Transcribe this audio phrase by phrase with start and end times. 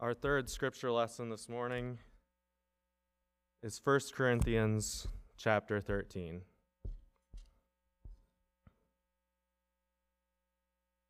[0.00, 1.98] Our third scripture lesson this morning
[3.64, 6.42] is 1 Corinthians chapter 13.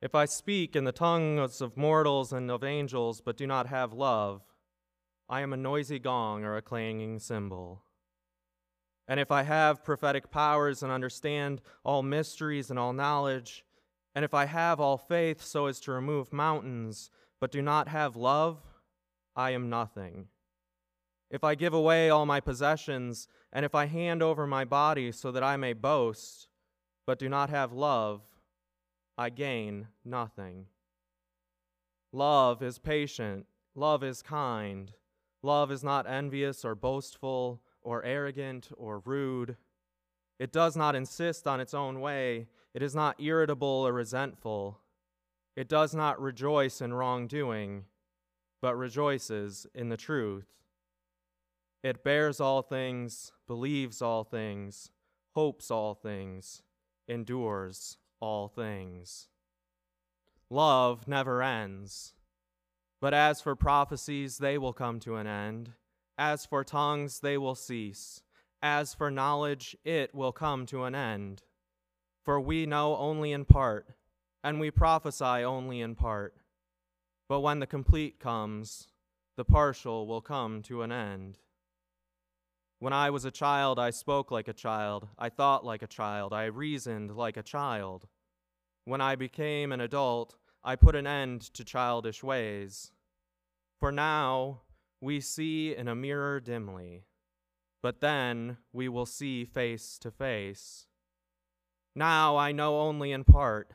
[0.00, 3.92] If I speak in the tongues of mortals and of angels, but do not have
[3.92, 4.42] love,
[5.28, 7.84] I am a noisy gong or a clanging cymbal.
[9.06, 13.64] And if I have prophetic powers and understand all mysteries and all knowledge,
[14.16, 18.16] and if I have all faith so as to remove mountains, but do not have
[18.16, 18.60] love,
[19.34, 20.28] I am nothing.
[21.30, 25.32] If I give away all my possessions, and if I hand over my body so
[25.32, 26.48] that I may boast,
[27.06, 28.20] but do not have love,
[29.16, 30.66] I gain nothing.
[32.12, 34.92] Love is patient, love is kind,
[35.42, 39.56] love is not envious or boastful or arrogant or rude.
[40.38, 44.80] It does not insist on its own way, it is not irritable or resentful.
[45.56, 47.84] It does not rejoice in wrongdoing
[48.62, 50.46] but rejoices in the truth.
[51.82, 54.92] It bears all things, believes all things,
[55.34, 56.62] hopes all things,
[57.08, 59.28] endures all things.
[60.48, 62.14] Love never ends.
[63.00, 65.72] But as for prophecies, they will come to an end.
[66.16, 68.22] As for tongues, they will cease.
[68.62, 71.42] As for knowledge, it will come to an end.
[72.24, 73.88] For we know only in part,
[74.44, 76.36] and we prophesy only in part.
[77.32, 78.88] But when the complete comes,
[79.38, 81.38] the partial will come to an end.
[82.78, 86.34] When I was a child, I spoke like a child, I thought like a child,
[86.34, 88.06] I reasoned like a child.
[88.84, 92.92] When I became an adult, I put an end to childish ways.
[93.80, 94.60] For now
[95.00, 97.06] we see in a mirror dimly,
[97.82, 100.86] but then we will see face to face.
[101.96, 103.72] Now I know only in part,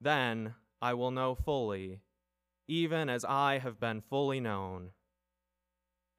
[0.00, 2.02] then I will know fully
[2.68, 4.90] even as I have been fully known.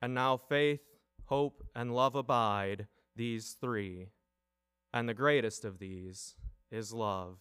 [0.02, 0.82] And now faith,
[1.26, 4.08] hope, and love abide, these three.
[4.92, 6.36] And the greatest of these
[6.72, 7.38] is love.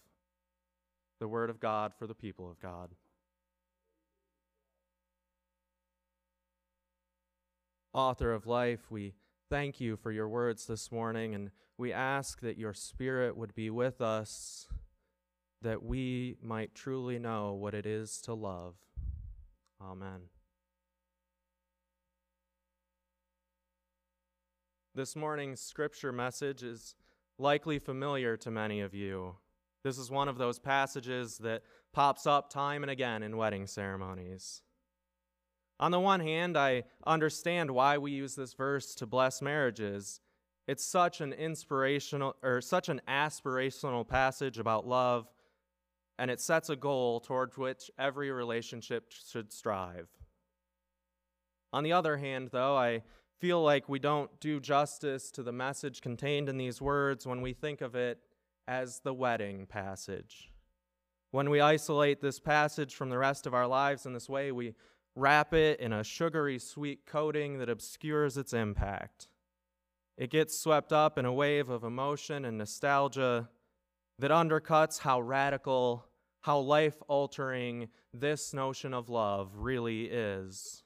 [1.19, 2.91] The word of God for the people of God.
[7.95, 9.15] Author of life, we
[9.49, 13.71] thank you for your words this morning, and we ask that your spirit would be
[13.71, 14.69] with us,
[15.63, 18.75] that we might truly know what it is to love.
[19.81, 20.23] Amen.
[24.95, 26.95] This morning's scripture message is
[27.39, 29.37] likely familiar to many of you.
[29.85, 34.63] This is one of those passages that pops up time and again in wedding ceremonies.
[35.81, 40.21] On the one hand, I understand why we use this verse to bless marriages.
[40.67, 45.29] It's such an inspirational or such an aspirational passage about love
[46.19, 50.09] and it sets a goal toward which every relationship should strive.
[51.73, 53.03] On the other hand, though, I
[53.39, 57.53] feel like we don't do justice to the message contained in these words when we
[57.53, 58.19] think of it
[58.67, 60.51] as the wedding passage.
[61.31, 64.75] When we isolate this passage from the rest of our lives in this way, we
[65.15, 69.29] wrap it in a sugary sweet coating that obscures its impact.
[70.17, 73.49] It gets swept up in a wave of emotion and nostalgia
[74.19, 76.08] that undercuts how radical
[76.43, 80.83] how life altering this notion of love really is.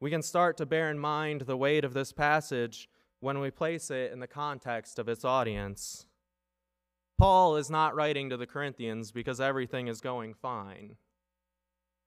[0.00, 2.88] We can start to bear in mind the weight of this passage
[3.20, 6.06] when we place it in the context of its audience.
[7.18, 10.96] Paul is not writing to the Corinthians because everything is going fine.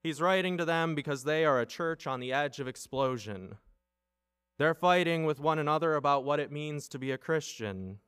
[0.02, 3.58] He's writing to them because they are a church on the edge of explosion.
[4.58, 8.00] They're fighting with one another about what it means to be a Christian.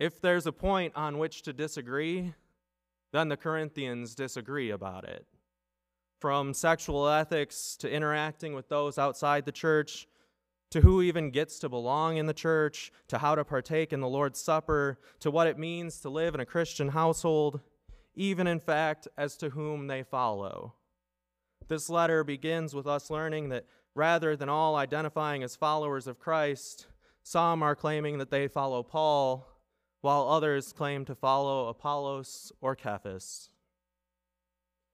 [0.00, 2.32] If there's a point on which to disagree,
[3.12, 5.26] then the Corinthians disagree about it.
[6.18, 10.08] From sexual ethics to interacting with those outside the church,
[10.70, 14.08] to who even gets to belong in the church, to how to partake in the
[14.08, 17.60] Lord's Supper, to what it means to live in a Christian household,
[18.14, 20.72] even in fact as to whom they follow.
[21.68, 26.86] This letter begins with us learning that rather than all identifying as followers of Christ,
[27.22, 29.46] some are claiming that they follow Paul,
[30.00, 33.50] while others claim to follow Apollos or Cephas.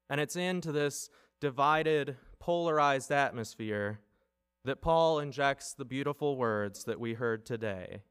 [0.09, 1.11] And it's into this
[1.41, 4.01] divided, polarized atmosphere
[4.65, 8.03] that Paul injects the beautiful words that we heard today.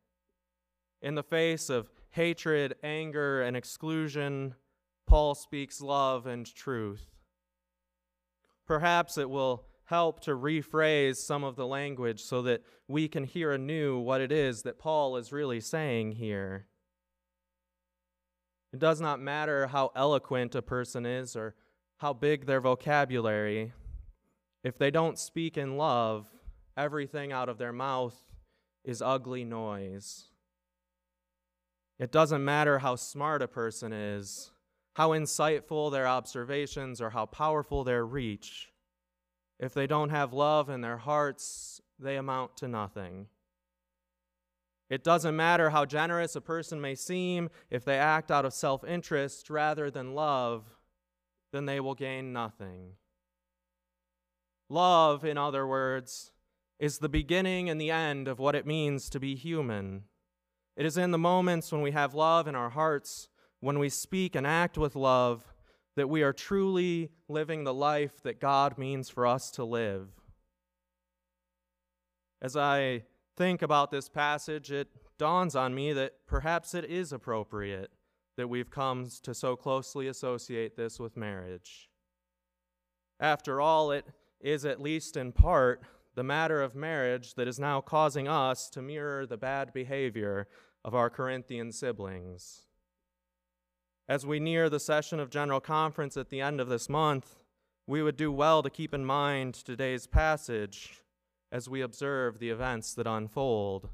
[1.01, 4.55] In the face of hatred, anger, and exclusion,
[5.05, 7.05] Paul speaks love and truth.
[8.65, 13.51] Perhaps it will help to rephrase some of the language so that we can hear
[13.51, 16.65] anew what it is that Paul is really saying here.
[18.75, 21.55] It does not matter how eloquent a person is or
[21.99, 23.71] how big their vocabulary,
[24.65, 26.27] if they don't speak in love,
[26.75, 28.21] everything out of their mouth
[28.83, 30.25] is ugly noise.
[31.99, 34.51] It doesn't matter how smart a person is,
[34.95, 38.73] how insightful their observations, or how powerful their reach.
[39.57, 43.27] If they don't have love in their hearts, they amount to nothing.
[44.89, 48.83] It doesn't matter how generous a person may seem, if they act out of self
[48.83, 50.63] interest rather than love,
[51.51, 52.93] then they will gain nothing.
[54.69, 56.31] Love, in other words,
[56.79, 60.03] is the beginning and the end of what it means to be human.
[60.75, 63.29] It is in the moments when we have love in our hearts,
[63.61, 65.53] when we speak and act with love,
[65.95, 70.09] that we are truly living the life that God means for us to live.
[72.41, 73.03] As I
[73.35, 74.87] think about this passage, it
[75.17, 77.91] dawns on me that perhaps it is appropriate
[78.37, 81.89] that we've come to so closely associate this with marriage.
[83.19, 84.05] After all, it
[84.41, 85.81] is at least in part
[86.15, 90.47] the matter of marriage that is now causing us to mirror the bad behavior
[90.83, 92.67] of our Corinthian siblings.
[94.07, 97.43] As we near the session of General Conference at the end of this month,
[97.87, 101.01] we would do well to keep in mind today's passage
[101.55, 103.87] as we observe the events that unfold.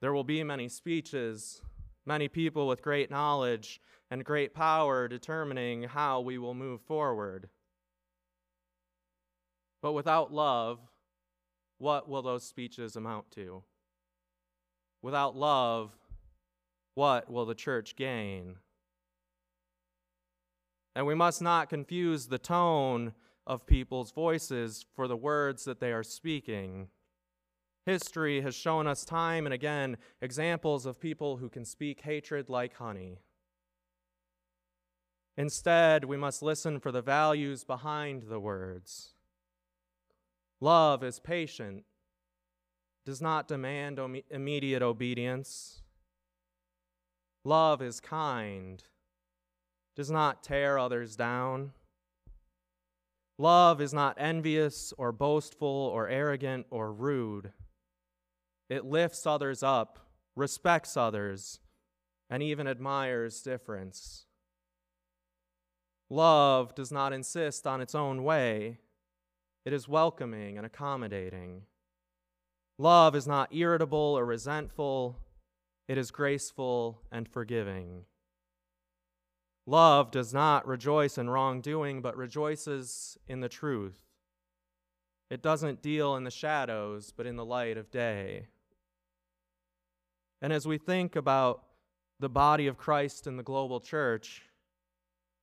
[0.00, 1.60] There will be many speeches,
[2.06, 3.78] many people with great knowledge
[4.10, 7.50] and great power determining how we will move forward.
[9.82, 10.78] But without love,
[11.76, 13.62] what will those speeches amount to?
[15.02, 15.94] Without love,
[16.94, 18.56] what will the church gain?
[20.96, 23.12] And we must not confuse the tone
[23.48, 26.88] of people's voices for the words that they are speaking.
[27.86, 32.76] History has shown us time and again examples of people who can speak hatred like
[32.76, 33.18] honey.
[35.38, 39.14] Instead, we must listen for the values behind the words.
[40.60, 41.84] Love is patient,
[43.06, 43.98] does not demand
[44.30, 45.80] immediate obedience.
[47.44, 48.82] Love is kind,
[49.96, 51.72] does not tear others down.
[53.38, 57.52] Love is not envious or boastful or arrogant or rude.
[58.68, 61.60] It lifts others up, respects others,
[62.28, 64.26] and even admires difference.
[66.10, 68.78] Love does not insist on its own way.
[69.64, 71.62] It is welcoming and accommodating.
[72.76, 75.18] Love is not irritable or resentful,
[75.86, 78.04] it is graceful and forgiving.
[79.68, 84.00] Love does not rejoice in wrongdoing, but rejoices in the truth.
[85.28, 88.46] It doesn't deal in the shadows, but in the light of day.
[90.40, 91.64] And as we think about
[92.18, 94.44] the body of Christ in the global church,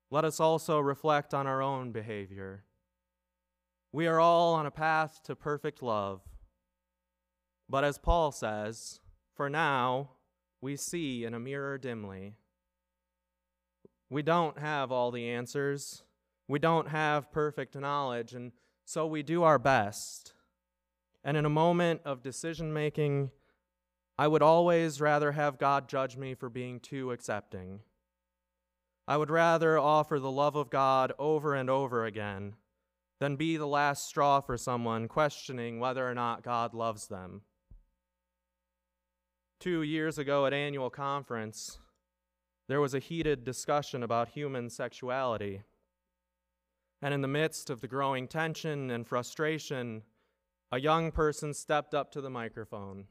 [0.10, 2.63] let us also reflect on our own behavior.
[3.92, 6.22] We are all on a path to perfect love.
[7.69, 9.01] But as Paul says,
[9.36, 10.13] for now
[10.62, 12.38] we see in a mirror dimly.
[14.10, 16.04] We don't have all the answers.
[16.48, 18.52] We don't have perfect knowledge, and
[18.86, 20.34] so we do our best.
[21.24, 23.31] And in a moment of decision making,
[24.18, 27.80] I would always rather have God judge me for being too accepting.
[29.07, 32.54] I would rather offer the love of God over and over again
[33.19, 37.41] than be the last straw for someone questioning whether or not God loves them.
[39.60, 41.79] Two years ago at annual conference,
[42.67, 45.62] there was a heated discussion about human sexuality.
[47.01, 50.01] And in the midst of the growing tension and frustration,
[50.72, 53.05] a young person stepped up to the microphone,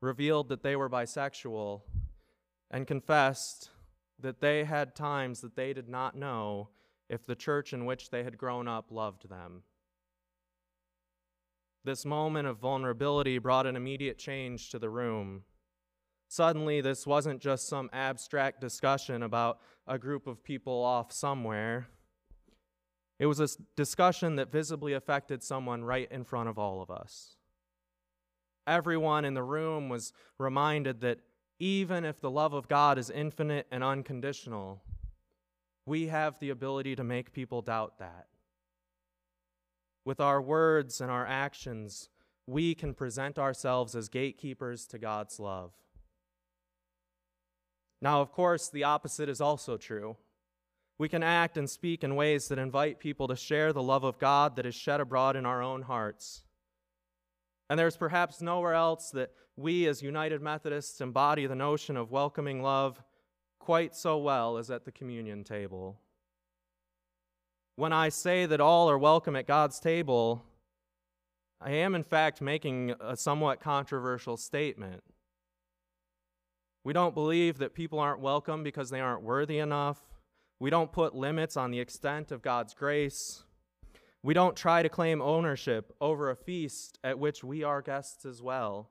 [0.00, 1.82] revealed that they were bisexual,
[2.70, 3.70] and confessed
[4.20, 6.68] that they had times that they did not know
[7.08, 9.62] if the church in which they had grown up loved them.
[11.84, 15.44] This moment of vulnerability brought an immediate change to the room.
[16.28, 21.88] Suddenly, this wasn't just some abstract discussion about a group of people off somewhere.
[23.18, 27.36] It was a discussion that visibly affected someone right in front of all of us.
[28.66, 31.20] Everyone in the room was reminded that
[31.58, 34.82] even if the love of God is infinite and unconditional,
[35.86, 38.26] we have the ability to make people doubt that.
[40.04, 42.10] With our words and our actions,
[42.46, 45.72] we can present ourselves as gatekeepers to God's love.
[48.00, 50.16] Now, of course, the opposite is also true.
[50.98, 54.18] We can act and speak in ways that invite people to share the love of
[54.18, 56.42] God that is shed abroad in our own hearts.
[57.70, 62.62] And there's perhaps nowhere else that we as United Methodists embody the notion of welcoming
[62.62, 63.02] love
[63.58, 66.00] quite so well as at the communion table.
[67.76, 70.42] When I say that all are welcome at God's table,
[71.60, 75.02] I am in fact making a somewhat controversial statement.
[76.88, 80.00] We don't believe that people aren't welcome because they aren't worthy enough.
[80.58, 83.44] We don't put limits on the extent of God's grace.
[84.22, 88.40] We don't try to claim ownership over a feast at which we are guests as
[88.40, 88.88] well.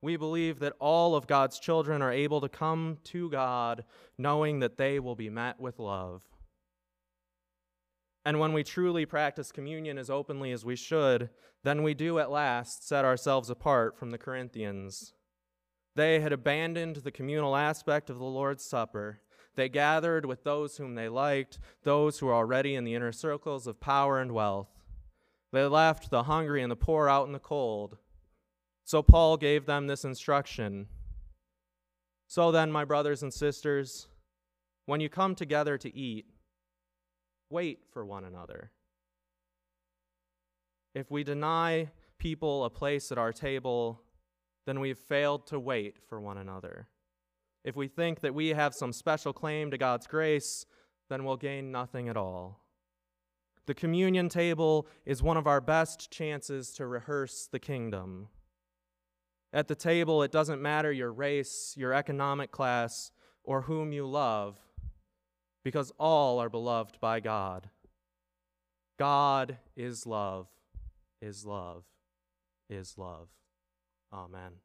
[0.00, 3.84] We believe that all of God's children are able to come to God
[4.16, 6.22] knowing that they will be met with love.
[8.24, 11.28] And when we truly practice communion as openly as we should,
[11.62, 15.12] then we do at last set ourselves apart from the Corinthians.
[15.96, 19.20] They had abandoned the communal aspect of the Lord's Supper.
[19.54, 23.66] They gathered with those whom they liked, those who were already in the inner circles
[23.66, 24.68] of power and wealth.
[25.52, 27.98] They left the hungry and the poor out in the cold.
[28.84, 30.88] So Paul gave them this instruction.
[32.26, 34.08] So then, my brothers and sisters,
[34.86, 36.26] when you come together to eat,
[37.50, 38.72] wait for one another.
[40.94, 44.00] If we deny people a place at our table,
[44.66, 46.88] then we've failed to wait for one another.
[47.64, 50.66] If we think that we have some special claim to God's grace,
[51.08, 52.60] then we'll gain nothing at all.
[53.66, 58.28] The communion table is one of our best chances to rehearse the kingdom.
[59.52, 63.10] At the table, it doesn't matter your race, your economic class,
[63.42, 64.58] or whom you love,
[65.62, 67.70] because all are beloved by God.
[68.98, 70.48] God is love,
[71.22, 71.84] is love,
[72.68, 73.28] is love.
[74.14, 74.60] Amen.